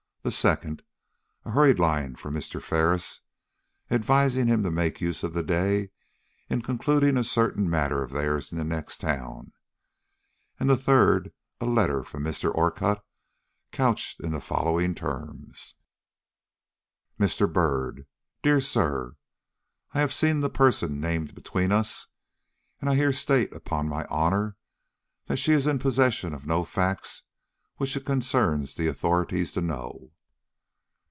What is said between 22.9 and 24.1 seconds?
I here state, upon my